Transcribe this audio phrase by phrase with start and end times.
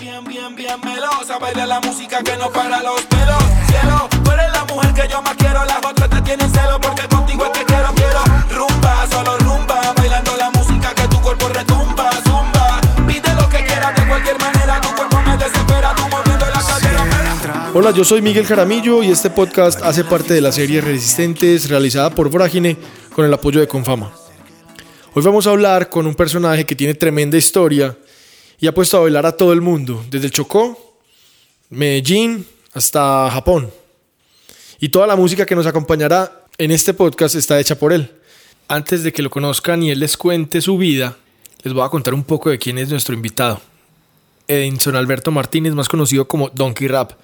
[0.00, 3.42] Bien, bien, bien, bien melosa, baila la música que no para los pelos.
[3.66, 7.02] Cielo, tú eres la mujer que yo más quiero, las otras te tienen celo porque
[7.08, 8.20] contigo es que quiero, quiero.
[8.50, 12.80] Rumba, solo rumba, bailando la música que tu cuerpo retumba, zumba.
[13.06, 17.70] Pide lo que quieras de cualquier manera, tu cuerpo me desespera, tú moviendo la cadera.
[17.74, 22.10] Hola, yo soy Miguel Jaramillo y este podcast hace parte de la serie Resistentes realizada
[22.10, 22.78] por Vorágine
[23.14, 24.12] con el apoyo de Confama.
[25.12, 27.94] Hoy vamos a hablar con un personaje que tiene tremenda historia
[28.62, 30.96] y ha puesto a bailar a todo el mundo, desde el Chocó,
[31.70, 33.68] Medellín, hasta Japón.
[34.78, 38.08] Y toda la música que nos acompañará en este podcast está hecha por él.
[38.68, 41.16] Antes de que lo conozcan y él les cuente su vida,
[41.64, 43.60] les voy a contar un poco de quién es nuestro invitado.
[44.46, 47.14] Edinson Alberto Martínez, más conocido como Donkey Rap.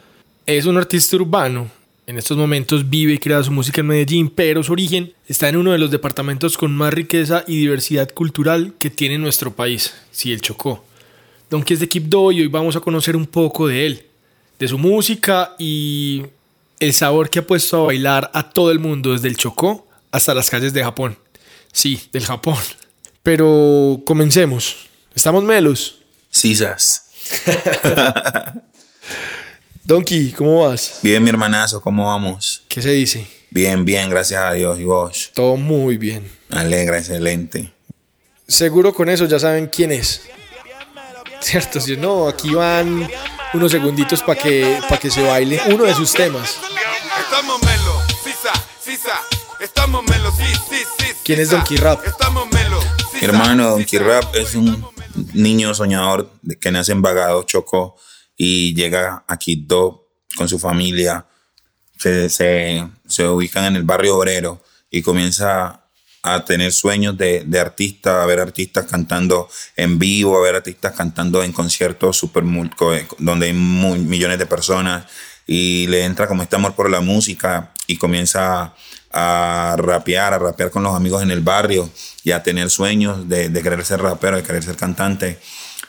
[0.45, 1.71] Es un artista urbano.
[2.09, 5.59] En estos momentos vive y crea su música en Medellín, pero su origen está en
[5.59, 10.33] uno de los departamentos con más riqueza y diversidad cultural que tiene nuestro país, sí,
[10.33, 10.88] el Chocó.
[11.51, 14.07] Donkey es de Quibdó y hoy vamos a conocer un poco de él,
[14.59, 16.25] de su música y
[16.79, 20.35] el sabor que ha puesto a bailar a todo el mundo desde el Chocó hasta
[20.35, 21.19] las calles de Japón.
[21.73, 22.59] Sí, del Japón.
[23.23, 24.89] Pero comencemos.
[25.15, 26.01] ¿Estamos melos?
[26.31, 27.11] Sisas.
[29.85, 31.01] Donkey, ¿cómo vas?
[31.03, 32.63] Bien, mi hermanazo, ¿cómo vamos?
[32.69, 33.27] ¿Qué se dice?
[33.51, 34.79] Bien, bien, gracias a Dios.
[34.79, 35.31] ¿Y vos?
[35.35, 36.31] Todo muy bien.
[36.51, 37.73] Alegra, excelente.
[38.47, 40.23] Seguro con eso ya saben quién es.
[41.41, 43.09] Cierto, si no, aquí van
[43.55, 46.59] unos segunditos para que, pa que se baile uno de sus temas.
[47.21, 49.21] Estamos melo, sisa, sisa.
[49.61, 51.07] Estamos melo, sí, sí, sí.
[51.25, 51.59] ¿Quién es sisa.
[51.59, 52.07] Donkey Rap?
[52.07, 52.81] Estamos melo.
[53.15, 54.87] Mi hermano Donkey Rap es un
[55.33, 57.97] niño soñador que nace en Bagado, Chocó,
[58.37, 61.27] y llega a Quito con su familia.
[61.99, 65.88] Se, se, se ubican en el barrio obrero y comienza
[66.23, 70.93] a tener sueños de, de artista, a ver artistas cantando en vivo, a ver artistas
[70.93, 72.43] cantando en conciertos super
[73.19, 75.07] donde hay millones de personas
[75.47, 78.75] y le entra como este amor por la música y comienza
[79.11, 81.89] a rapear, a rapear con los amigos en el barrio
[82.25, 85.39] y a tener sueños de, de querer ser rapero, de querer ser cantante.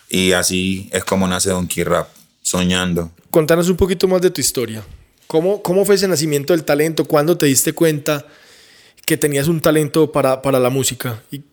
[0.10, 2.08] Y así es como nace Donkey Rap,
[2.42, 3.12] soñando.
[3.30, 4.84] Contanos un poquito más de tu historia.
[5.28, 7.06] ¿Cómo, cómo fue ese nacimiento del talento?
[7.06, 8.26] ¿Cuándo te diste cuenta
[9.10, 11.24] que tenías un talento para, para la música?
[11.32, 11.44] Y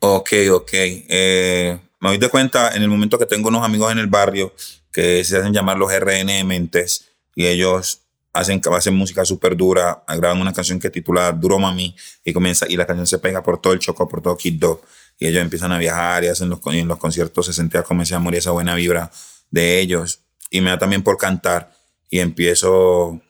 [0.00, 0.70] Ok, ok.
[0.72, 4.52] Eh, me doy de cuenta en el momento que tengo unos amigos en el barrio
[4.92, 8.00] que se hacen llamar los RN Mentes y ellos
[8.32, 11.94] hacen, hacen música súper dura, graban una canción que titula Duro Mami
[12.24, 14.82] y comienza y la canción se pega por todo el Choco, por todo Quito
[15.16, 18.02] y ellos empiezan a viajar y hacen los, y en los conciertos se sentía como
[18.02, 19.12] ese amor y esa buena vibra
[19.52, 20.18] de ellos
[20.50, 21.72] y me da también por cantar
[22.10, 23.20] y empiezo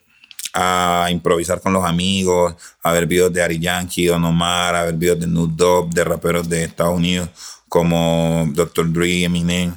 [0.55, 4.95] a improvisar con los amigos, a ver videos de Ari Yankee, Don Omar, a ver
[4.95, 7.29] videos de Snoop Dogg, de raperos de Estados Unidos
[7.69, 8.93] como Dr.
[8.93, 9.75] Dre, Eminem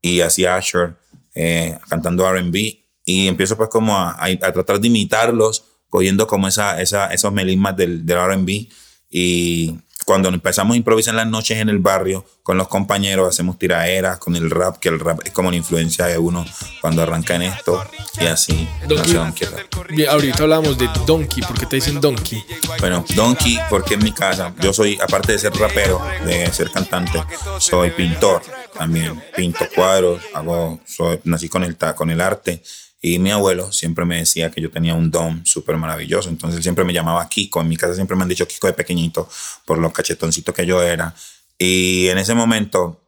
[0.00, 0.94] y así Asher
[1.34, 6.46] eh, cantando R&B y empiezo pues como a, a- a tratar de imitarlos, cogiendo como
[6.46, 8.68] esa, esa, esos melismas del, del R&B
[9.10, 9.76] y
[10.10, 14.18] cuando empezamos a improvisar en las noches en el barrio con los compañeros, hacemos tiraderas
[14.18, 16.44] con el rap, que el rap es como la influencia de uno
[16.80, 17.80] cuando arranca en esto
[18.20, 18.68] y así.
[18.88, 22.44] Donkey- ahorita hablamos de Donkey, ¿por qué te dicen Donkey?
[22.80, 27.22] Bueno, Donkey, porque en mi casa, yo soy, aparte de ser rapero, de ser cantante,
[27.60, 28.42] soy pintor
[28.76, 29.22] también.
[29.36, 32.60] Pinto cuadros, hago, soy, nací con el, con el arte.
[33.02, 36.28] Y mi abuelo siempre me decía que yo tenía un don súper maravilloso.
[36.28, 37.60] Entonces él siempre me llamaba Kiko.
[37.60, 39.28] En mi casa siempre me han dicho Kiko de pequeñito
[39.64, 41.14] por los cachetoncitos que yo era.
[41.58, 43.00] Y en ese momento,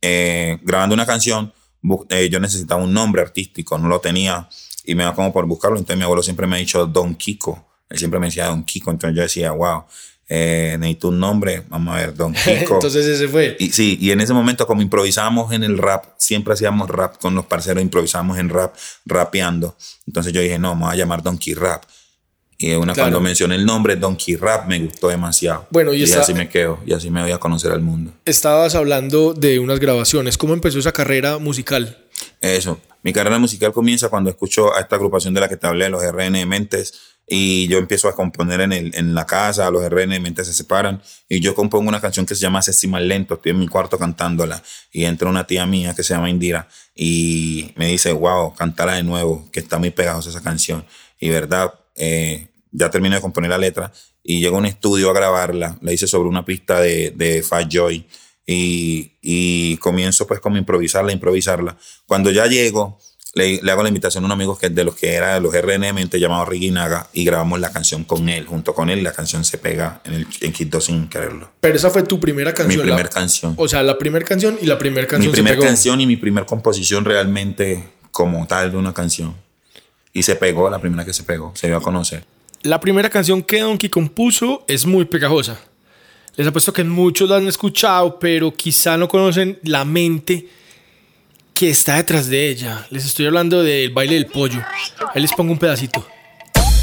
[0.00, 1.52] eh, grabando una canción,
[2.08, 4.48] eh, yo necesitaba un nombre artístico, no lo tenía.
[4.84, 5.76] Y me da como por buscarlo.
[5.76, 7.66] Entonces mi abuelo siempre me ha dicho Don Kiko.
[7.90, 8.90] Él siempre me decía Don Kiko.
[8.90, 9.84] Entonces yo decía, wow,
[10.28, 11.62] eh, necesito un nombre.
[11.68, 12.74] Vamos a ver, Don Kiko.
[12.74, 13.56] Entonces ese fue.
[13.58, 17.34] Y sí, y en ese momento como improvisábamos en el rap, siempre hacíamos rap con
[17.34, 18.74] los parceros, improvisábamos en rap,
[19.06, 19.76] rapeando.
[20.06, 21.82] Entonces yo dije, no, me voy a llamar Donkey Rap.
[22.56, 23.06] Y una Claro.
[23.10, 25.66] cuando mencioné el nombre Donkey Rap me gustó demasiado.
[25.70, 28.12] Bueno, y esa- así me quedo, y así me voy a conocer al mundo.
[28.24, 30.38] Estabas hablando de unas grabaciones.
[30.38, 31.98] ¿Cómo empezó esa carrera musical?
[32.40, 32.80] Eso.
[33.02, 36.02] Mi carrera musical comienza cuando escucho a esta agrupación de la que te hablé, los
[36.02, 40.46] RN Mentes, y yo empiezo a componer en, el, en la casa, los RN Mentes
[40.46, 43.68] se separan, y yo compongo una canción que se llama Más Lento, estoy en mi
[43.68, 48.54] cuarto cantándola, y entra una tía mía que se llama Indira, y me dice, wow,
[48.54, 50.84] cántala de nuevo, que está muy pegajosa esa canción.
[51.20, 53.92] Y verdad, eh, ya terminé de componer la letra,
[54.22, 57.68] y llego a un estudio a grabarla, la hice sobre una pista de, de Fat
[57.70, 58.06] Joy,
[58.46, 61.76] y, y comienzo pues como improvisarla, improvisarla.
[62.06, 62.98] Cuando ya llego,
[63.34, 65.52] le, le hago la invitación a un amigo que de los que era de los
[65.54, 69.44] RNM, llamado Ricky Naga, y grabamos la canción con él, junto con él, la canción
[69.44, 71.50] se pega en, el, en Kid 2 sin quererlo.
[71.60, 72.80] Pero esa fue tu primera Mi canción.
[72.82, 73.54] primera la- canción.
[73.56, 76.16] O sea, la primera canción y la primera Mi canción se primera canción y mi
[76.16, 77.82] primera composición realmente
[78.12, 79.34] como tal de una canción.
[80.12, 82.24] Y se pegó, la primera que se pegó, se dio a conocer.
[82.62, 85.58] La primera canción que Donkey compuso es muy pegajosa.
[86.36, 90.48] Les apuesto que muchos la han escuchado, pero quizá no conocen la mente
[91.54, 92.84] que está detrás de ella.
[92.90, 94.60] Les estoy hablando del baile del pollo.
[95.14, 96.04] Ahí les pongo un pedacito.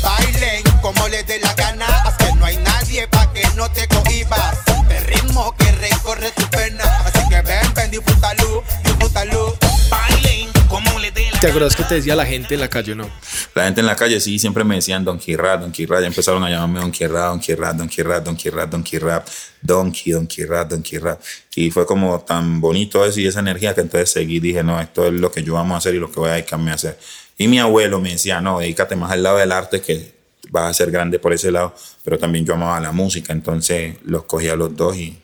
[0.02, 3.90] Bailen como les dé la gana, haz que no hay nadie pa' que no te
[3.90, 4.58] cohibas.
[4.90, 9.58] El ritmo que recorre tu pena, así que ven, ven, disfrútalo, disfrútalo.
[9.90, 12.96] Bailen como les dé la ¿Te acuerdas que te decía la gente en la calle,
[12.96, 13.10] no?
[13.54, 16.02] La gente en la calle sí siempre me decían Donkey Rap, Donkey Rap.
[16.02, 19.28] Ya empezaron a llamarme Donkey Rap, Donkey Rap, Donkey Rap, Donkey Rap, Donkey Rap,
[19.62, 21.22] Donkey, Donkey Rap, Donkey Rap.
[21.56, 24.40] Y fue como tan bonito eso y esa energía que entonces seguí.
[24.40, 26.34] Dije, no, esto es lo que yo vamos a hacer y lo que voy a
[26.34, 26.98] dedicarme a hacer.
[27.38, 30.14] Y mi abuelo me decía, no, dedícate más al lado del arte que
[30.50, 31.76] vas a ser grande por ese lado.
[32.04, 35.18] Pero también yo amaba la música, entonces los cogí a los dos y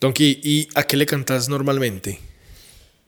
[0.00, 2.18] Donkey, ¿y a qué le cantas normalmente?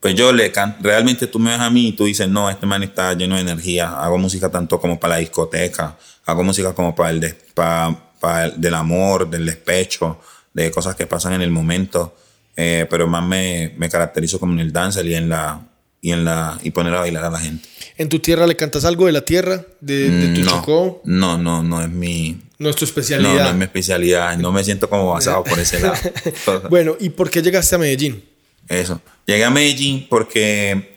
[0.07, 2.65] Pues yo le canto, realmente tú me ves a mí y tú dices, no, este
[2.67, 6.95] man está lleno de energía, hago música tanto como para la discoteca, hago música como
[6.95, 10.21] para el, des- para, para el del amor, del despecho,
[10.53, 12.17] de cosas que pasan en el momento,
[12.57, 15.61] eh, pero más me, me caracterizo como en el dance y en la
[16.01, 17.69] y en la y poner a bailar a la gente.
[17.99, 19.65] ¿En tu tierra le cantas algo de la tierra?
[19.81, 21.01] ¿De, de tu no, Chocó?
[21.05, 23.43] no, no, no es mi, No es tu no, especialidad.
[23.45, 25.97] no es mi especialidad, no me siento como basado por ese lado.
[26.71, 28.23] Bueno, ¿y por qué llegaste a Medellín?
[28.69, 29.01] Eso.
[29.27, 30.97] Llegué a Medellín porque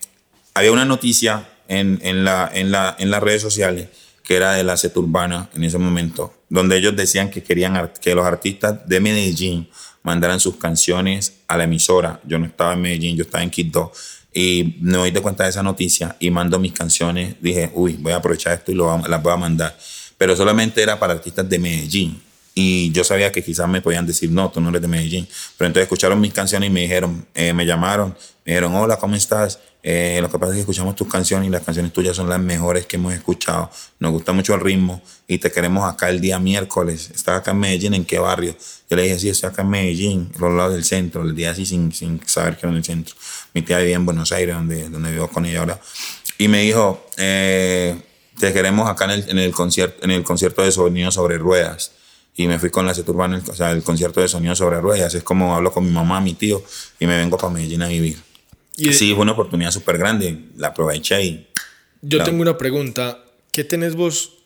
[0.54, 3.90] había una noticia en, en, la, las redes sociales
[4.24, 8.14] que era de la set urbana en ese momento, donde ellos decían que querían que
[8.14, 9.70] los artistas de Medellín
[10.04, 12.20] mandaran sus canciones a la emisora.
[12.26, 13.92] Yo no estaba en Medellín, yo estaba en Quito.
[14.32, 17.36] Y me doy de cuenta de esa noticia y mando mis canciones.
[17.42, 19.78] Dije, uy, voy a aprovechar esto y las voy a mandar.
[20.18, 22.22] Pero solamente era para artistas de Medellín.
[22.62, 25.26] Y yo sabía que quizás me podían decir, no, tú no eres de Medellín.
[25.58, 28.10] Pero entonces escucharon mis canciones y me dijeron, eh, me llamaron,
[28.44, 29.60] me dijeron, hola, ¿cómo estás?
[29.82, 32.42] Eh, lo que pasa es que escuchamos tus canciones y las canciones tuyas son las
[32.42, 33.72] mejores que hemos escuchado.
[34.00, 37.12] Nos gusta mucho el ritmo y te queremos acá el día miércoles.
[37.16, 37.94] ¿Estás acá en Medellín?
[37.94, 38.58] ¿En qué barrio?
[38.90, 41.22] Yo le dije, sí, estoy acá en Medellín, los lados del centro.
[41.22, 43.16] El día así sin, sin saber que era en el centro.
[43.54, 45.80] Mi tía vivía en Buenos Aires, donde, donde vivo con ella ahora.
[46.38, 47.96] Y me dijo, eh,
[48.38, 51.94] te queremos acá en el, en el concierto, en el concierto de sonido sobre ruedas.
[52.40, 55.14] Y me fui con la set urbana, o sea, el concierto de sonido sobre ruedas.
[55.14, 56.64] Es como hablo con mi mamá, mi tío,
[56.98, 58.18] y me vengo para Medellín a vivir.
[58.78, 60.46] Y sí, fue una oportunidad súper grande.
[60.56, 61.48] La aproveché y
[62.02, 62.32] yo claro.
[62.32, 63.26] tengo una pregunta.
[63.52, 64.38] ¿Qué tenés vos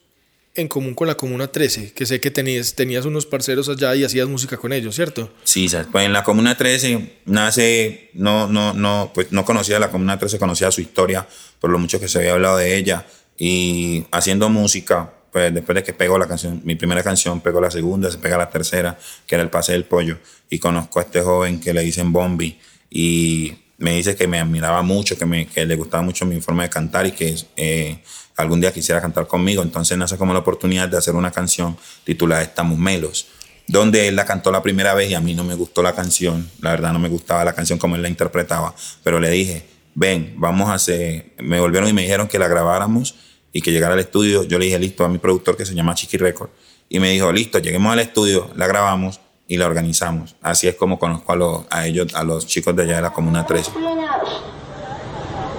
[0.56, 1.94] en común con la Comuna 13?
[1.94, 5.32] Que sé que tenías, tenías unos parceros allá y hacías música con ellos, ¿cierto?
[5.44, 10.18] Sí, pues en la Comuna 13 nace, no, no, no, pues no conocía la Comuna
[10.18, 11.28] 13, conocía su historia
[11.60, 13.06] por lo mucho que se había hablado de ella.
[13.38, 17.72] Y haciendo música, pues después de que pegó la canción, mi primera canción, pegó la
[17.72, 20.20] segunda, se pega la tercera, que era El Pase del Pollo.
[20.50, 22.60] Y conozco a este joven que le dicen Bombi.
[22.92, 26.62] Y me dice que me admiraba mucho, que, me, que le gustaba mucho mi forma
[26.64, 27.98] de cantar y que eh,
[28.38, 29.64] algún día quisiera cantar conmigo.
[29.64, 31.76] Entonces nace como la oportunidad de hacer una canción
[32.06, 33.28] titulada Estamos Melos
[33.68, 36.50] donde él la cantó la primera vez y a mí no me gustó la canción,
[36.60, 39.66] la verdad no me gustaba la canción como él la interpretaba, pero le dije,
[39.96, 43.16] ven, vamos a hacer, me volvieron y me dijeron que la grabáramos
[43.54, 45.94] y que llegara al estudio, yo le dije listo a mi productor que se llama
[45.94, 46.50] Chiqui Record
[46.90, 50.36] y me dijo, listo, lleguemos al estudio, la grabamos y la organizamos.
[50.42, 53.46] Así es como conozco a, los, ellos, a los chicos de allá de la Comuna
[53.46, 53.72] 13.
[53.72, 53.94] Piñas.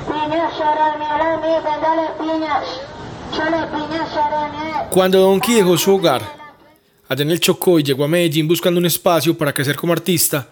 [0.06, 1.46] Piñas, Sarami, Alami,
[1.82, 2.66] dale piñas.
[3.30, 4.90] Solo piñas, Sarami.
[4.90, 6.22] Cuando Donkey dejó su hogar
[7.08, 10.48] allá en el Chocó y llegó a Medellín buscando un espacio para crecer como artista,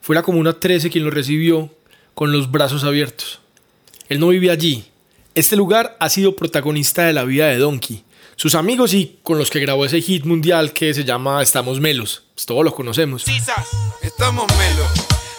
[0.00, 1.70] fue la Comuna 13 quien lo recibió
[2.14, 3.40] con los brazos abiertos.
[4.08, 4.84] Él no vivía allí.
[5.34, 8.04] Este lugar ha sido protagonista de la vida de Donkey,
[8.36, 12.22] sus amigos y con los que grabó ese hit mundial que se llama Estamos Melos.
[12.36, 13.24] Pues todos lo conocemos.
[14.00, 14.84] Estamos melo,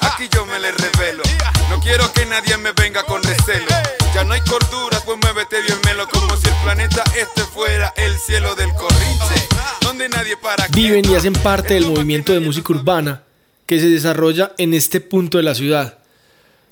[0.02, 1.24] aquí yo me le revelo.
[1.70, 3.68] No quiero que nadie me venga con recelo.
[4.14, 6.10] Ya no hay cordura, pues muévete bien melo.
[6.10, 9.48] Como si el planeta este fuera el cielo del corrinche.
[9.80, 10.68] Donde nadie para.
[10.68, 13.24] Viven y hacen parte del movimiento de música urbana
[13.66, 16.00] que se desarrolla en este punto de la ciudad.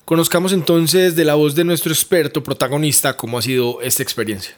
[0.04, 4.54] Conozcamos entonces de la voz de nuestro experto protagonista cómo ha sido esta experiencia.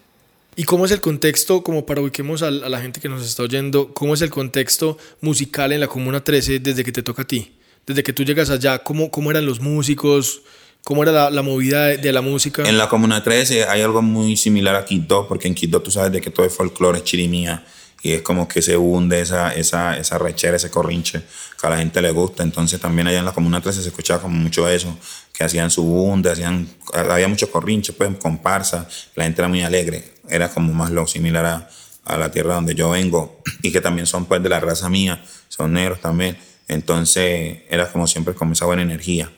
[0.57, 3.45] ¿Y cómo es el contexto, como para ubiquemos a, a la gente que nos está
[3.45, 7.27] oyendo, cómo es el contexto musical en la Comuna 13 desde que te toca a
[7.27, 7.53] ti?
[7.87, 10.43] Desde que tú llegas allá, ¿cómo, cómo eran los músicos?
[10.83, 12.69] ¿Cómo era la, la movida de, de la música?
[12.69, 16.11] En la Comuna 13 hay algo muy similar a Quito, porque en Quito tú sabes
[16.11, 17.65] de que todo es folclore, chirimía
[18.03, 21.23] y es como que se hunde esa, esa, esa rechera, ese corrinche
[21.61, 22.43] que a la gente le gusta.
[22.43, 24.97] Entonces también allá en la Comuna 13 se escuchaba como mucho eso,
[25.33, 30.15] que hacían su bunde, hacían, había mucho corrinche, pues comparsa, la gente era muy alegre,
[30.29, 31.69] era como más lo similar a,
[32.05, 35.23] a la tierra donde yo vengo y que también son pues de la raza mía,
[35.49, 36.39] son negros también.
[36.69, 39.31] Entonces era como siempre con esa buena energía.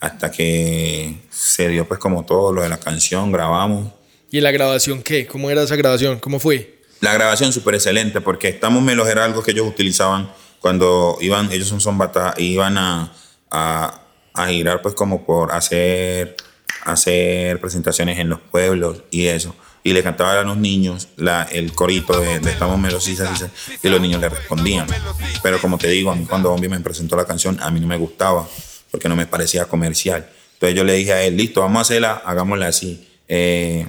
[0.00, 3.92] Hasta que se dio pues como todo lo de la canción, grabamos.
[4.30, 5.26] ¿Y la grabación qué?
[5.26, 6.18] ¿Cómo era esa grabación?
[6.18, 6.73] ¿Cómo fue?
[7.04, 11.68] La grabación súper excelente porque Estamos Melos era algo que ellos utilizaban cuando iban, ellos
[11.68, 13.12] son Zombata, iban a,
[13.50, 14.00] a,
[14.32, 16.34] a girar pues como por hacer,
[16.86, 21.74] hacer presentaciones en los pueblos y eso y le cantaban a los niños la, el
[21.74, 23.50] corito de, Estamos Melosisas
[23.82, 24.86] y los niños le respondían.
[25.42, 27.86] Pero como te digo, a mí cuando Bombi me presentó la canción, a mí no
[27.86, 28.48] me gustaba
[28.90, 30.26] porque no me parecía comercial.
[30.54, 33.06] Entonces yo le dije a él, listo, vamos a hacerla, hagámosla así.
[33.28, 33.86] Eh,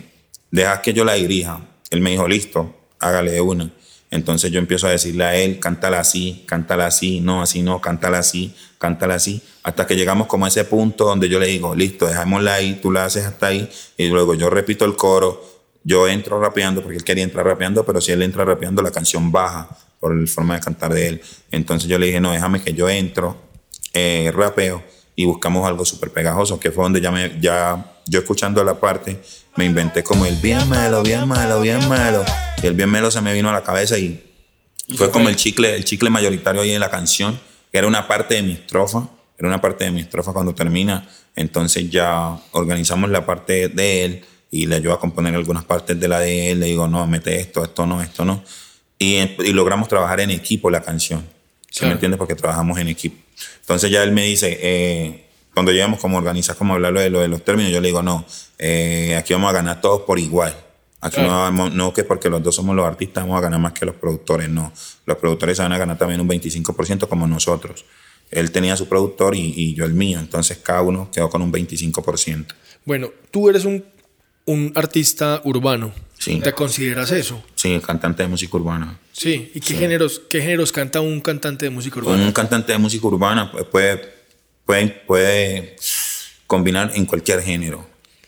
[0.52, 1.62] deja que yo la dirija.
[1.92, 3.72] Él me dijo, listo, hágale una.
[4.12, 8.20] Entonces yo empiezo a decirle a él, cántala así, cántala así, no, así no, cántala
[8.20, 12.08] así, cántala así, hasta que llegamos como a ese punto donde yo le digo, listo,
[12.08, 15.44] dejámosla ahí, tú la haces hasta ahí, y luego yo repito el coro,
[15.84, 19.32] yo entro rapeando porque él quería entrar rapeando, pero si él entra rapeando, la canción
[19.32, 21.22] baja por la forma de cantar de él.
[21.52, 23.38] Entonces yo le dije, no, déjame que yo entro,
[23.94, 24.84] eh, rapeo
[25.16, 29.22] y buscamos algo súper pegajoso, que fue donde ya, me, ya yo escuchando la parte,
[29.56, 32.24] me inventé como el bien malo, bien malo, bien malo.
[32.62, 34.24] Y el bien malo se me vino a la cabeza y
[34.96, 37.40] fue como el chicle, el chicle mayoritario ahí en la canción,
[37.72, 39.08] que era una parte de mi estrofa,
[39.38, 41.08] era una parte de mi estrofa cuando termina.
[41.36, 46.08] Entonces ya organizamos la parte de él y le ayudo a componer algunas partes de
[46.08, 48.44] la de él, le digo, no, mete esto, esto no, esto no.
[48.98, 51.26] Y, y logramos trabajar en equipo la canción.
[51.70, 52.18] ¿Sí me entiendes?
[52.18, 53.18] Porque trabajamos en equipo.
[53.60, 57.28] Entonces ya él me dice, eh, cuando llegamos como organizar, como hablarlo de, lo de
[57.28, 58.26] los términos, yo le digo, no,
[58.58, 60.56] eh, aquí vamos a ganar todos por igual.
[61.06, 63.86] Aquí no, no que porque los dos somos los artistas vamos a ganar más que
[63.86, 64.72] los productores, no.
[65.06, 67.86] Los productores van a ganar también un 25% como nosotros.
[68.32, 71.52] Él tenía su productor y, y yo el mío, entonces cada uno quedó con un
[71.52, 72.48] 25%.
[72.86, 73.84] Bueno, tú eres un
[74.46, 75.92] un artista urbano.
[76.18, 76.40] Sí.
[76.40, 77.44] ¿Te consideras eso?
[77.56, 79.00] Sí, cantante de música urbana.
[79.12, 79.52] Sí.
[79.54, 82.24] ¿Y qué, Géneros, qué géneros canta un cantante de música urbana?
[82.24, 84.14] Un cantante de música urbana puede,
[84.66, 85.76] puede, puede
[86.48, 87.86] combinar en cualquier género.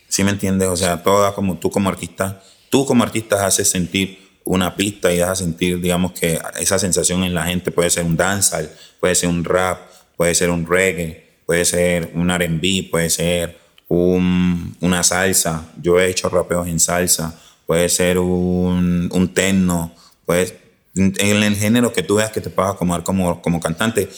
[0.08, 0.68] ¿Sí me entiendes?
[0.68, 5.20] O sea, toda como tú como artista, tú como artista haces sentir una pista y
[5.20, 9.28] haces sentir, digamos, que esa sensación en la gente puede ser un dancehall, puede ser
[9.28, 9.78] un rap,
[10.16, 13.58] puede ser un reggae, puede ser un R&B, puede ser
[13.88, 15.64] un, una salsa.
[15.80, 17.34] Yo he hecho rapeos en salsa.
[17.66, 19.92] Puede ser un, un techno.
[20.24, 20.54] Pues,
[20.94, 24.08] en el género que tú veas que te puedas acomodar como, como cantante,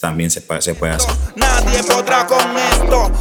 [0.00, 1.12] también se, se puede hacer.
[1.36, 3.12] Nadie podrá con esto.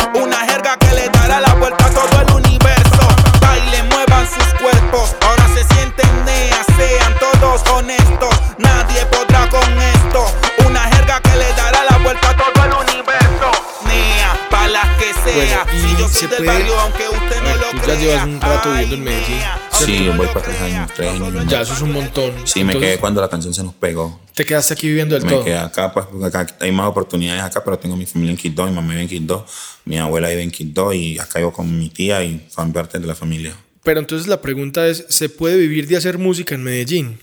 [7.79, 8.29] Honestos.
[8.57, 10.25] Nadie podrá con esto.
[10.67, 13.51] Una jerga que le dará la vuelta a todo el universo.
[13.87, 15.63] Nea, para las que sea.
[15.65, 17.83] Bueno, si yo y soy se del puede- barrio, aunque usted no lo tú ya
[17.83, 17.95] crea.
[17.95, 19.39] llevas un rato viviendo en Medellín.
[19.71, 21.45] Sí, yo voy para tres años, tres años.
[21.45, 21.47] y.
[21.47, 22.33] Ya, eso es un montón.
[22.43, 24.19] Sí, me Entonces, quedé cuando la canción se nos pegó.
[24.35, 25.43] Te quedaste aquí viviendo del Me todo.
[25.45, 28.65] quedé acá, pues, porque acá hay más oportunidades acá, pero tengo mi familia en Quito,
[28.65, 29.45] mi mamá vive en Quito,
[29.85, 33.07] mi abuela vive en Quito y acá vivo con mi tía y son parte de
[33.07, 33.53] la familia.
[33.83, 37.19] Pero entonces la pregunta es, ¿se puede vivir de hacer música en Medellín?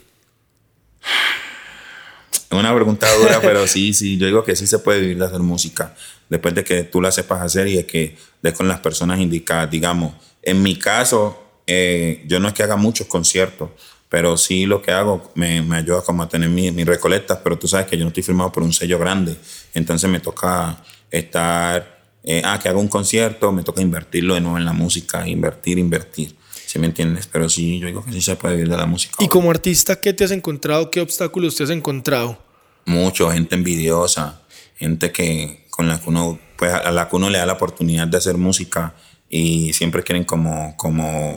[2.51, 5.27] Es una pregunta dura, pero sí, sí, yo digo que sí se puede vivir de
[5.27, 5.95] hacer música,
[6.29, 9.71] después de que tú la sepas hacer y de que des con las personas indicadas.
[9.71, 13.71] Digamos, en mi caso, eh, yo no es que haga muchos conciertos,
[14.09, 17.59] pero sí lo que hago me, me ayuda como a tener mi- mis recolectas, pero
[17.59, 19.37] tú sabes que yo no estoy firmado por un sello grande,
[19.75, 24.59] entonces me toca estar, eh, ah, que hago un concierto, me toca invertirlo de nuevo
[24.59, 26.37] en la música, invertir, invertir.
[26.67, 27.29] ¿Sí me entiendes?
[27.31, 29.15] Pero sí, yo digo que sí se puede vivir de la música.
[29.21, 30.91] Y como artista, ¿qué te has encontrado?
[30.91, 32.45] ¿Qué obstáculos te has encontrado?
[32.87, 34.41] mucho, gente envidiosa,
[34.77, 38.07] gente que con la que uno, pues a la que uno le da la oportunidad
[38.07, 38.95] de hacer música
[39.29, 41.35] y siempre quieren como, como,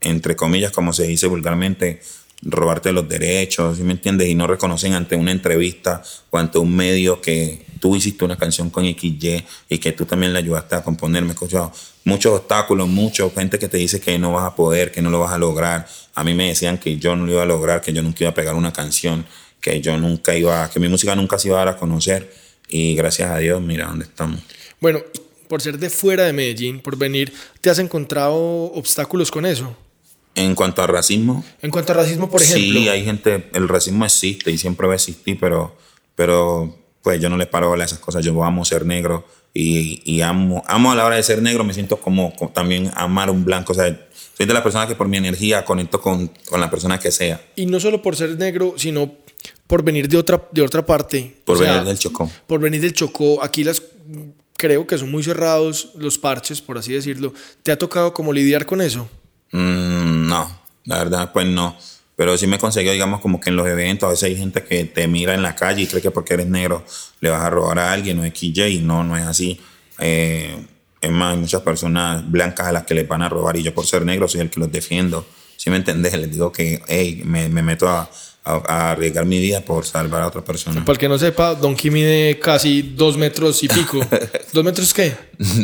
[0.00, 2.02] entre comillas, como se dice vulgarmente,
[2.42, 4.28] robarte los derechos, ¿sí me entiendes?
[4.28, 8.70] Y no reconocen ante una entrevista o ante un medio que tú hiciste una canción
[8.70, 11.22] con XY y que tú también le ayudaste a componer.
[11.22, 11.72] Me he escuchado
[12.04, 15.20] muchos obstáculos, mucha gente que te dice que no vas a poder, que no lo
[15.20, 15.86] vas a lograr.
[16.14, 18.30] A mí me decían que yo no lo iba a lograr, que yo nunca iba
[18.30, 19.26] a pegar una canción,
[19.60, 22.32] que yo nunca iba, que mi música nunca se iba a dar a conocer.
[22.68, 24.40] Y gracias a Dios, mira dónde estamos.
[24.80, 25.00] Bueno,
[25.48, 29.74] por ser de fuera de Medellín, por venir, ¿te has encontrado obstáculos con eso?
[30.34, 32.80] En cuanto a racismo, En cuanto a racismo, por ejemplo.
[32.80, 35.76] Sí, hay gente, el racismo existe y siempre va a existir, pero,
[36.14, 38.24] pero pues yo no les paro a esas cosas.
[38.24, 41.74] Yo amo ser negro y, y amo, amo a la hora de ser negro, me
[41.74, 43.72] siento como, como también amar un blanco.
[43.72, 47.00] O sea, soy de las personas que por mi energía conecto con, con la persona
[47.00, 47.40] que sea.
[47.56, 49.12] Y no solo por ser negro, sino
[49.66, 51.36] por venir de otra, de otra parte.
[51.44, 52.30] Por O sea, venir del Chocó.
[52.46, 53.42] Por venir del Chocó.
[53.42, 53.82] Aquí las
[54.56, 57.32] creo que son muy cerrados los parches, por así decirlo.
[57.62, 59.08] ¿Te ha tocado como lidiar con eso?
[59.52, 61.76] Mm, no, la verdad, pues no.
[62.16, 64.84] Pero sí me consiguió, digamos, como que en los eventos, a veces hay gente que
[64.84, 66.84] te mira en la calle y cree que porque eres negro
[67.20, 68.80] le vas a robar a alguien o XJ.
[68.82, 69.60] No, no es así.
[70.00, 70.66] Eh,
[71.00, 73.72] es más, hay muchas personas blancas a las que les van a robar y yo
[73.72, 75.26] por ser negro soy el que los defiendo.
[75.56, 76.12] ¿Sí me entendés?
[76.14, 78.10] Les digo que, hey, me, me meto a,
[78.48, 80.80] a- a arriesgar mi vida por salvar a otra persona.
[80.84, 84.00] Para el que no sepa, Donkey mide casi dos metros y pico.
[84.52, 85.14] ¿Dos metros qué?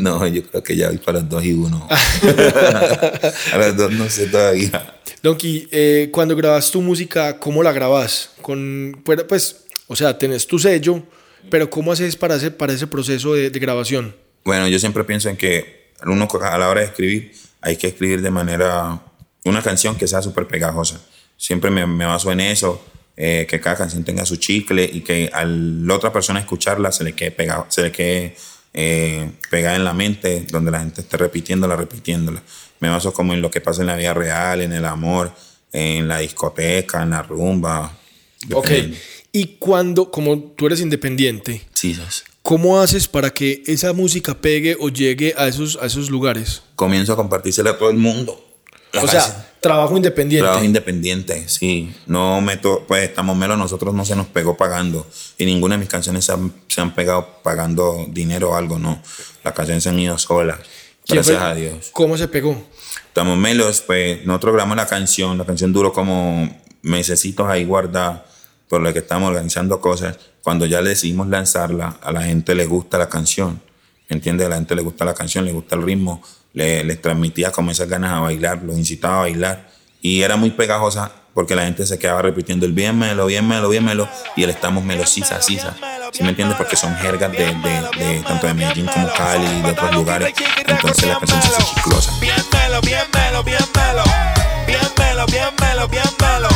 [0.00, 1.88] No, yo creo que ya voy para los dos y uno.
[3.52, 4.96] a los dos no sé todavía.
[5.22, 8.30] Donkey, eh, cuando grabas tu música, ¿cómo la grabas?
[8.42, 11.02] Con, pues, pues, o sea, tenés tu sello,
[11.50, 14.14] pero ¿cómo haces para ese, para ese proceso de, de grabación?
[14.44, 18.20] Bueno, yo siempre pienso en que uno a la hora de escribir hay que escribir
[18.20, 19.00] de manera,
[19.44, 21.00] una canción que sea súper pegajosa.
[21.36, 22.82] Siempre me, me baso en eso,
[23.16, 27.04] eh, que cada canción tenga su chicle y que a la otra persona escucharla se
[27.04, 28.34] le quede pegado, se le quede
[28.72, 32.42] eh, pegada en la mente, donde la gente esté repitiéndola, repitiéndola.
[32.80, 35.32] Me baso como en lo que pasa en la vida real, en el amor,
[35.72, 37.96] en la discoteca, en la rumba.
[38.52, 38.70] Ok.
[39.30, 41.66] Y cuando, como tú eres independiente.
[42.42, 46.62] ¿cómo haces para que esa música pegue o llegue a esos, a esos lugares?
[46.74, 48.43] Comienzo a compartírsela a todo el mundo.
[48.94, 49.22] La o canción.
[49.22, 50.44] sea, trabajo independiente.
[50.44, 51.94] Trabajo independiente, sí.
[52.06, 55.06] No meto, pues estamos melos, nosotros no se nos pegó pagando.
[55.38, 59.02] Y ninguna de mis canciones se han, se han pegado pagando dinero o algo, no.
[59.42, 60.58] Las canciones se han ido solas.
[61.06, 61.90] ¿Quién Gracias fue- a Dios.
[61.92, 62.56] ¿Cómo se pegó?
[63.08, 65.36] Estamos melos, pues nosotros grabamos la canción.
[65.38, 66.48] La canción duró como
[66.82, 68.26] mesecitos ahí guardada
[68.68, 70.16] por lo que estamos organizando cosas.
[70.42, 73.60] Cuando ya decidimos lanzarla, a la gente le gusta la canción.
[74.08, 74.46] ¿Me entiendes?
[74.46, 76.22] A la gente le gusta la canción, le gusta el ritmo.
[76.54, 79.68] Le, les transmitía como esas ganas a bailar, los incitaba a bailar.
[80.00, 83.68] Y era muy pegajosa porque la gente se quedaba repitiendo el bien melo, bien melo,
[83.68, 84.08] bien melo.
[84.36, 85.74] Y el estamos melo, sisa, sisa.
[86.12, 86.56] ¿Sí me entiendes?
[86.56, 90.32] Porque son jergas de, de, tanto de Medellín como Cali y de otros lugares.
[90.66, 92.12] Entonces la canción se hace chiclosa.
[92.20, 94.04] Bien melo, bien melo, bien melo.
[94.66, 96.48] Bien melo, bien melo, bien melo.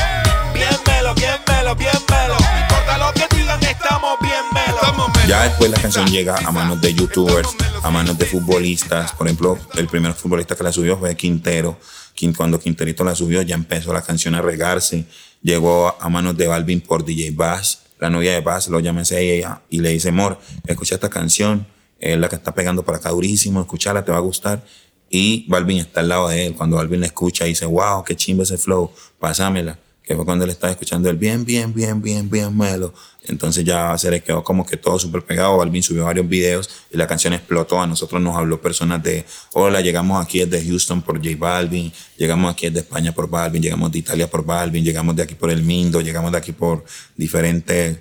[3.57, 5.27] Digan, estamos bien melos.
[5.27, 7.49] Ya después la canción llega a manos de youtubers,
[7.83, 9.13] a manos de futbolistas.
[9.13, 11.79] Por ejemplo, el primer futbolista que la subió fue Quintero.
[12.17, 15.05] Quin- Cuando Quinterito la subió, ya empezó la canción a regarse.
[15.43, 17.81] Llegó a manos de Balvin por DJ Bass.
[18.01, 21.67] La novia de Bass lo llama a ella y le dice, Mor, escucha esta canción.
[22.01, 23.61] Es la que está pegando para acá durísimo.
[23.61, 24.65] Escuchala, te va a gustar.
[25.11, 26.55] Y Balvin está al lado de él.
[26.55, 28.93] Cuando Balvin la escucha, dice, wow, qué chimba ese flow.
[29.19, 32.95] Pásamela que fue cuando él estaba escuchando el bien, bien, bien, bien, bien melo.
[33.25, 35.59] Entonces ya se le quedó como que todo súper pegado.
[35.59, 37.79] Balvin subió varios videos y la canción explotó.
[37.79, 42.51] A nosotros nos habló personas de, hola, llegamos aquí desde Houston por J Balvin, llegamos
[42.51, 45.63] aquí desde España por Balvin, llegamos de Italia por Balvin, llegamos de aquí por El
[45.63, 47.99] Mindo, llegamos de aquí por diferentes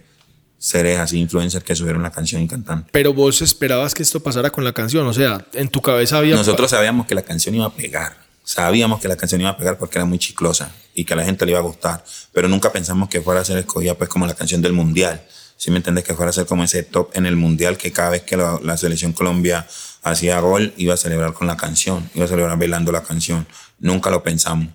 [0.58, 2.88] seres así, influencers que subieron la canción y cantan.
[2.94, 6.36] Pero vos esperabas que esto pasara con la canción, o sea, en tu cabeza había...
[6.38, 8.27] Nosotros sabíamos que la canción iba a pegar.
[8.48, 11.26] Sabíamos que la canción iba a pegar porque era muy chiclosa y que a la
[11.26, 12.06] gente le iba a gustar.
[12.32, 15.22] Pero nunca pensamos que fuera a ser escogida pues como la canción del mundial.
[15.58, 16.06] Si me entiendes?
[16.06, 18.58] Que fuera a ser como ese top en el mundial que cada vez que la,
[18.64, 19.68] la selección Colombia
[20.02, 23.46] hacía gol iba a celebrar con la canción, iba a celebrar bailando la canción.
[23.80, 24.70] Nunca lo pensamos.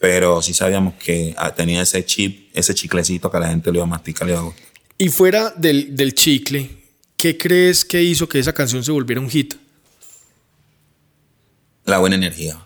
[0.00, 3.78] Pero sí sabíamos que ah, tenía ese chip, ese chiclecito que a la gente le
[3.78, 4.66] iba a masticar, le iba a gustar.
[4.98, 6.68] Y fuera del, del chicle,
[7.16, 9.54] ¿qué crees que hizo que esa canción se volviera un hit?
[11.84, 12.58] la buena energía.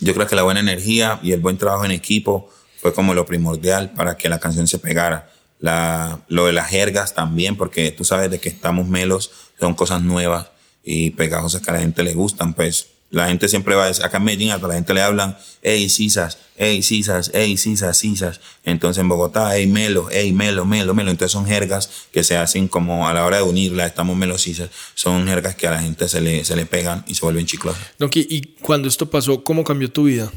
[0.00, 2.48] Yo creo que la buena energía y el buen trabajo en equipo
[2.80, 5.30] fue como lo primordial para que la canción se pegara.
[5.58, 10.02] La, lo de las jergas también, porque tú sabes de que estamos melos, son cosas
[10.02, 10.50] nuevas
[10.82, 12.54] y pegajosas que a la gente le gustan.
[12.54, 16.38] Pues la gente siempre va acá en Medellín a la gente le hablan, hey, sisas,
[16.56, 18.40] hey, sisas, hey, sisas, sisas.
[18.64, 21.10] Entonces en Bogotá, hey, melo, hey, melo, melo, melo.
[21.10, 24.70] Entonces son jergas que se hacen como a la hora de unirla, estamos melos, sisas.
[24.94, 27.82] Son jergas que a la gente se le, se le pegan y se vuelven chiclosas.
[27.98, 30.30] Donkey, y cuando esto pasó, ¿cómo cambió tu vida?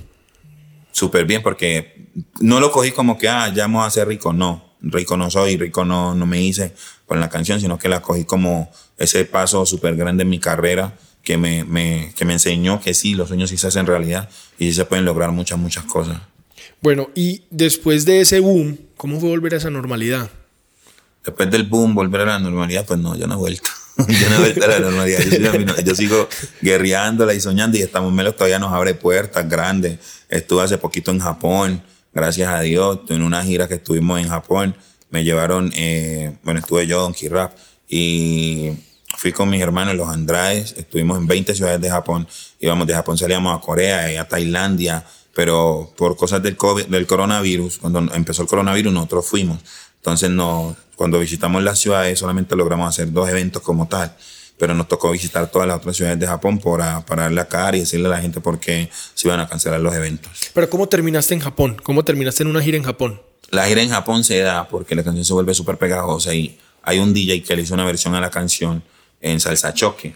[0.94, 2.08] súper bien porque
[2.40, 4.32] no lo cogí como que, ah, ya vamos a ser rico.
[4.32, 6.74] No, rico no soy, rico no, no me hice
[7.06, 10.98] con la canción, sino que la cogí como ese paso súper grande en mi carrera
[11.24, 14.66] que me, me, que me enseñó que sí, los sueños sí se hacen realidad y
[14.68, 16.18] sí se pueden lograr muchas, muchas cosas.
[16.82, 20.30] Bueno, y después de ese boom, ¿cómo fue volver a esa normalidad?
[21.26, 23.70] Después del boom, volver a la normalidad, pues no, yo no he vuelto.
[23.98, 25.20] yo no he vuelto a la normalidad.
[25.20, 26.30] Yo, sigo- yo sigo
[26.62, 30.00] guerreándola y soñando y estamos melos todavía nos abre puertas grandes.
[30.28, 31.82] Estuve hace poquito en Japón,
[32.14, 34.76] gracias a Dios, en una gira que estuvimos en Japón.
[35.10, 37.54] me llevaron, eh, bueno, estuve yo, Donkey Rap,
[37.88, 38.72] y
[39.16, 42.28] fui con mis hermanos, los Andrades, estuvimos en 20 ciudades de Japón,
[42.60, 47.08] íbamos de Japón, salíamos a Corea, y a Tailandia, pero por cosas del, COVID, del
[47.08, 49.60] coronavirus, cuando empezó el coronavirus, nosotros fuimos.
[49.98, 54.16] Entonces, no, cuando visitamos las ciudades, solamente logramos hacer dos eventos como tal
[54.58, 57.76] pero nos tocó visitar todas las otras ciudades de Japón para, para darle la cara
[57.76, 60.32] y decirle a la gente por qué se iban a cancelar los eventos.
[60.54, 61.78] Pero ¿cómo terminaste en Japón?
[61.84, 63.22] ¿Cómo terminaste en una gira en Japón?
[63.50, 67.00] La gira en Japón se da porque la canción se vuelve súper pegajosa y hay
[67.00, 68.84] un DJ que le hizo una versión a la canción
[69.24, 70.16] en salsa choque.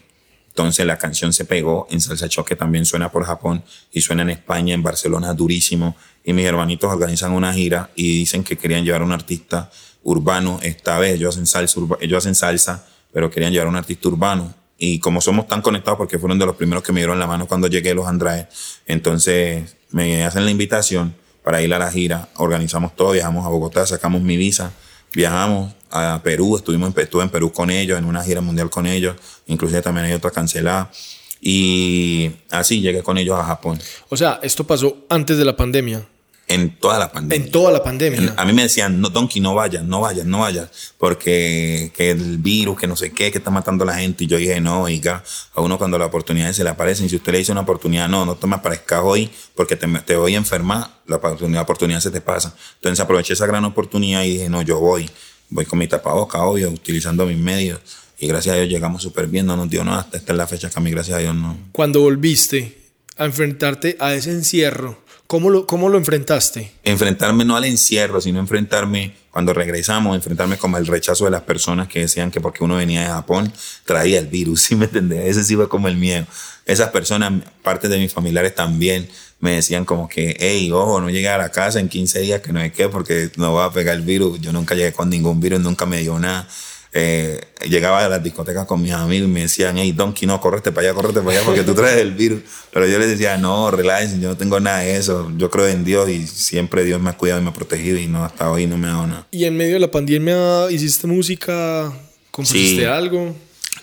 [0.50, 4.30] Entonces la canción se pegó en salsa choque, también suena por Japón y suena en
[4.30, 5.96] España, en Barcelona, durísimo.
[6.24, 9.72] Y mis hermanitos organizan una gira y dicen que querían llevar a un artista
[10.04, 10.60] urbano.
[10.62, 14.54] Esta vez ellos hacen salsa, ellos hacen salsa pero querían llevar a un artista urbano.
[14.78, 17.48] Y como somos tan conectados, porque fueron de los primeros que me dieron la mano
[17.48, 18.48] cuando llegué los Andrade,
[18.86, 22.30] entonces me hacen la invitación para ir a la gira.
[22.36, 24.72] Organizamos todo, viajamos a Bogotá, sacamos mi visa,
[25.14, 28.86] viajamos a Perú, estuvimos en, estuve en Perú con ellos, en una gira mundial con
[28.86, 29.16] ellos,
[29.48, 30.92] inclusive también hay otra cancelada.
[31.40, 33.80] Y así llegué con ellos a Japón.
[34.10, 36.08] O sea, esto pasó antes de la pandemia
[36.48, 37.46] en toda la pandemia.
[37.46, 38.34] En toda la pandemia.
[38.38, 42.38] a mí me decían, no, Donkey, no vayas, no vayas, no vayas, porque que el
[42.38, 44.24] virus, que no sé qué, que está matando a la gente.
[44.24, 45.24] Y yo dije, no, oiga,
[45.54, 48.26] a uno cuando las oportunidades se le aparecen, si usted le dice una oportunidad, no,
[48.26, 52.00] no te me aparezcas hoy porque te, te voy a enfermar, la oportunidad, la oportunidad
[52.00, 52.56] se te pasa.
[52.76, 55.10] Entonces aproveché esa gran oportunidad y dije, no, yo voy,
[55.50, 57.80] voy con mi tapaboca, obvio, utilizando mis medios.
[58.20, 60.48] Y gracias a Dios llegamos súper bien, no nos dio nada, hasta esta es la
[60.48, 61.58] fecha que a mí, gracias a Dios, no.
[61.72, 62.78] Cuando volviste
[63.18, 66.72] a enfrentarte a ese encierro, ¿Cómo lo, ¿Cómo lo enfrentaste?
[66.86, 71.90] Enfrentarme no al encierro, sino enfrentarme, cuando regresamos, enfrentarme como el rechazo de las personas
[71.90, 73.52] que decían que porque uno venía de Japón
[73.84, 75.26] traía el virus, ¿sí me entendés?
[75.26, 76.26] Ese sí fue como el miedo.
[76.68, 77.32] Esas personas,
[77.64, 79.08] parte de mis familiares también,
[79.40, 82.52] me decían como que, hey, ojo, no llegué a la casa en 15 días, que
[82.52, 84.42] no hay qué, porque no va a pegar el virus.
[84.42, 86.48] Yo nunca llegué con ningún virus, nunca me dio nada.
[86.94, 90.72] Eh, llegaba a las discotecas con mis amigos y me decían, hey, Donkey, no, correte
[90.74, 92.42] para allá, correte para allá, porque tú traes el virus.
[92.74, 95.32] Pero yo les decía, no, relájense, yo no tengo nada de eso.
[95.38, 98.08] Yo creo en Dios y siempre Dios me ha cuidado y me ha protegido y
[98.08, 99.28] no, hasta hoy no me ha dado nada.
[99.32, 101.94] ¿Y en medio de la pandemia hiciste música?
[102.32, 103.36] ¿Compusiste algo?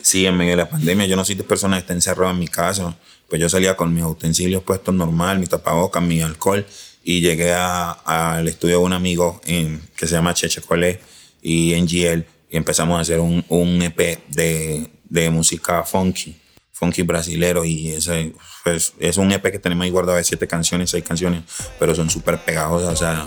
[0.05, 1.07] Sí, en medio de la pandemia.
[1.07, 2.95] Yo no soy de persona que está encerrada en mi casa.
[3.27, 6.67] Pues yo salía con mis utensilios puestos normal, mi tapabocas, mi alcohol
[7.05, 11.01] y llegué al estudio de un amigo en, que se llama Cheche Colé
[11.43, 16.35] y NGL y empezamos a hacer un, un EP de, de, música funky,
[16.73, 20.91] funky brasilero y ese, pues, es un EP que tenemos ahí guardado de siete canciones,
[20.91, 21.43] seis canciones,
[21.79, 23.27] pero son súper pegajosas, o sea,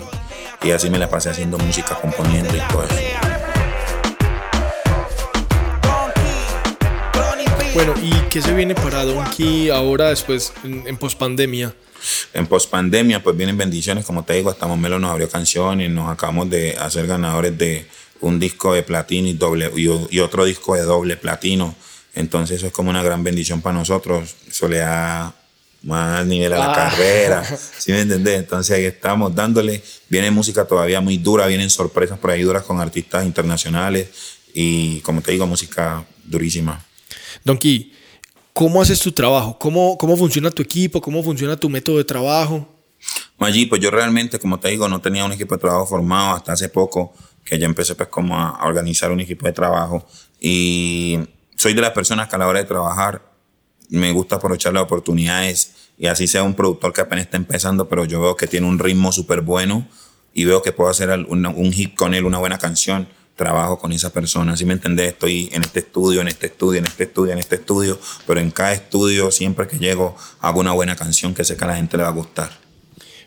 [0.62, 3.37] y así me la pasé haciendo música, componiendo y todo eso.
[7.74, 11.74] Bueno, ¿y qué se viene para Donkey ahora después en, en pospandemia?
[12.32, 16.48] En pospandemia, pues vienen bendiciones, como te digo, estamos Melo nos abrió canciones, nos acabamos
[16.50, 17.86] de hacer ganadores de
[18.20, 21.74] un disco de platino y, doble, y, otro disco de doble platino.
[22.14, 24.34] Entonces eso es como una gran bendición para nosotros.
[24.48, 25.34] Eso le da
[25.82, 26.74] más nivel a la ah.
[26.74, 27.44] carrera.
[27.78, 28.38] ¿Sí me entendés?
[28.38, 29.82] Entonces ahí estamos dándole.
[30.08, 34.08] Viene música todavía muy dura, vienen sorpresas por ahí duras con artistas internacionales
[34.52, 36.84] y como te digo, música durísima.
[37.44, 37.92] Donkey,
[38.52, 39.58] ¿cómo haces tu trabajo?
[39.58, 41.00] ¿Cómo, ¿Cómo funciona tu equipo?
[41.00, 42.68] ¿Cómo funciona tu método de trabajo?
[43.38, 46.52] Allí, pues yo realmente, como te digo, no tenía un equipo de trabajo formado hasta
[46.52, 47.12] hace poco
[47.44, 50.06] que ya empecé pues como a, organizar un equipo de trabajo
[50.40, 51.18] y
[51.56, 53.22] soy de las personas que a la hora de trabajar
[53.88, 58.04] me gusta aprovechar las oportunidades y así sea un productor que apenas está empezando, pero
[58.04, 59.88] yo veo que tiene un ritmo súper bueno
[60.34, 63.92] y veo que puedo hacer un, un hit con él, una buena canción trabajo con
[63.92, 64.54] esa persona.
[64.56, 67.54] Si me entendés, estoy en este estudio, en este estudio, en este estudio, en este
[67.54, 71.64] estudio, pero en cada estudio, siempre que llego, hago una buena canción que sé que
[71.64, 72.68] a la gente le va a gustar.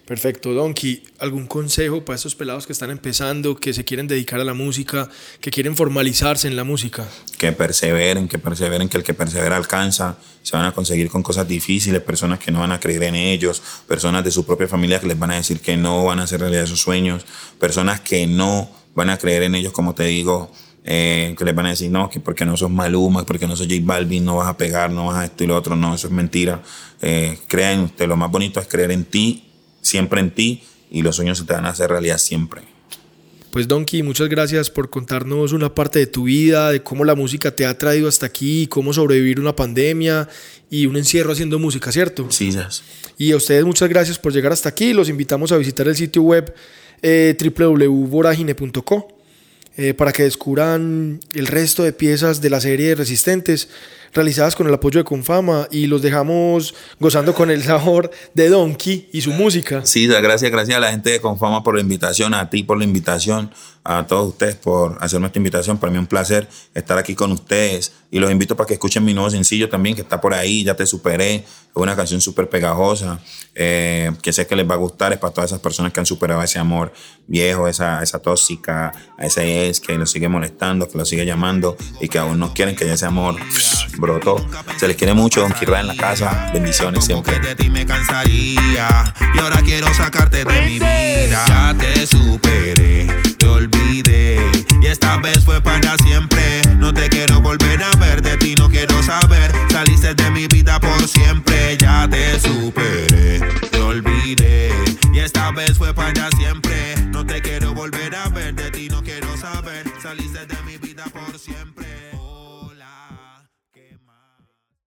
[0.06, 1.04] Perfecto, Donkey.
[1.20, 5.08] ¿Algún consejo para esos pelados que están empezando, que se quieren dedicar a la música,
[5.40, 7.08] que quieren formalizarse en la música?
[7.38, 10.18] Que perseveren, que perseveren, que el que persevera alcanza.
[10.42, 13.62] Se van a conseguir con cosas difíciles, personas que no van a creer en ellos,
[13.88, 16.42] personas de su propia familia que les van a decir que no van a hacer
[16.42, 17.26] realidad sus sueños,
[17.58, 20.52] personas que no van a creer en ellos, como te digo,
[20.84, 23.68] eh, que les van a decir, no, que porque no sos Maluma, porque no sos
[23.68, 25.76] J Balvin, no vas a pegar, no vas a esto y lo otro.
[25.76, 26.62] No, eso es mentira.
[27.02, 29.48] Eh, crean usted, lo más bonito es creer en ti
[29.82, 32.62] siempre en ti y los sueños se te van a hacer realidad siempre.
[33.52, 37.54] Pues Donkey, muchas gracias por contarnos una parte de tu vida, de cómo la música
[37.54, 40.30] te ha traído hasta aquí, cómo sobrevivir una pandemia
[40.70, 42.28] y un encierro haciendo música, ¿cierto?
[42.32, 42.70] Sí, ya.
[43.18, 44.94] Y a ustedes muchas gracias por llegar hasta aquí.
[44.94, 46.56] Los invitamos a visitar el sitio web
[47.02, 49.08] eh, www.voragine.co
[49.98, 53.70] para que descubran el resto de piezas de la serie de Resistentes
[54.14, 59.10] realizadas con el apoyo de Confama y los dejamos gozando con el sabor de Donkey
[59.12, 59.82] y su música.
[59.86, 62.84] Sí, gracias, gracias a la gente de Confama por la invitación, a ti por la
[62.84, 63.52] invitación.
[63.84, 65.78] a todos ustedes por hacerme esta invitación.
[65.80, 69.04] Para mí es un placer estar aquí con ustedes y los invito para que escuchen
[69.04, 71.36] mi nuevo sencillo también, que está por ahí, Ya te superé.
[71.36, 71.46] Es
[71.76, 73.22] una canción súper pegajosa,
[73.56, 75.14] eh, que sé que les va a gustar.
[75.14, 76.92] Es para todas esas personas que han superado ese amor
[77.28, 81.78] viejo, esa, esa tóxica, a ese ex que lo sigue molestando, que lo sigue llamando
[82.02, 83.36] y que aún no quieren que ese amor
[84.02, 84.46] brotó.
[84.78, 86.50] Se les quiere mucho, Don Kirra en la casa.
[86.54, 87.40] Bendiciones siempre.
[87.40, 91.46] de ti me cansaría y ahora quiero sacarte de mi vida.
[91.48, 94.42] Ya te superé, te olvidé
[94.82, 96.62] y esta vez fue para siempre.
[96.78, 99.52] No te quiero volver a ver, de ti no quiero saber.
[99.72, 104.72] Saliste de mi vida por siempre, ya te superé, te olvidé
[105.14, 106.96] y esta vez fue para siempre.
[107.12, 109.86] No te quiero volver a ver, de ti no quiero saber.
[110.02, 111.81] Saliste de mi vida por siempre.